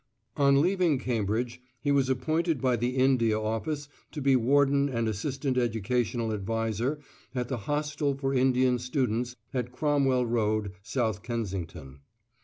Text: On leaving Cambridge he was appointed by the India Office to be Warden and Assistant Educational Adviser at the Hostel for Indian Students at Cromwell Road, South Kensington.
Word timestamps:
On 0.35 0.59
leaving 0.61 0.97
Cambridge 0.97 1.61
he 1.79 1.91
was 1.91 2.09
appointed 2.09 2.59
by 2.59 2.75
the 2.75 2.95
India 2.95 3.39
Office 3.39 3.87
to 4.13 4.19
be 4.19 4.35
Warden 4.35 4.89
and 4.89 5.07
Assistant 5.07 5.59
Educational 5.59 6.33
Adviser 6.33 6.99
at 7.35 7.49
the 7.49 7.57
Hostel 7.69 8.15
for 8.17 8.33
Indian 8.33 8.79
Students 8.79 9.35
at 9.53 9.71
Cromwell 9.71 10.25
Road, 10.25 10.71
South 10.81 11.21
Kensington. 11.21 11.99